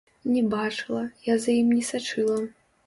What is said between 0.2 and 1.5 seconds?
Не бачыла, я